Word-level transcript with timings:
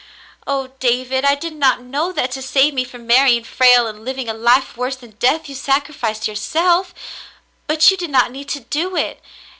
"Oh, 0.47 0.71
David! 0.79 1.25
I 1.25 1.35
did 1.35 1.53
not 1.53 1.83
know 1.83 2.11
that 2.11 2.31
to 2.31 2.41
save 2.41 2.73
me 2.73 2.83
from 2.83 3.05
marrying 3.05 3.43
Frale 3.43 3.85
and 3.85 4.03
living 4.03 4.27
a 4.27 4.33
life 4.33 4.75
worse 4.75 4.95
than 4.95 5.11
death 5.19 5.47
you 5.47 5.53
sacrificed 5.53 6.27
yourself. 6.27 6.91
But 7.67 7.91
you 7.91 7.97
did 7.97 8.09
not 8.09 8.31
need 8.31 8.49
to 8.49 8.61
do 8.61 8.95
it. 8.97 9.21